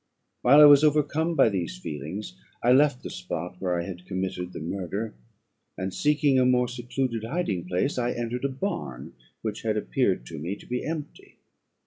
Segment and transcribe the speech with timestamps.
[0.41, 4.51] "While I was overcome by these feelings, I left the spot where I had committed
[4.51, 5.13] the murder,
[5.77, 10.39] and seeking a more secluded hiding place, I entered a barn which had appeared to
[10.39, 11.37] me to be empty.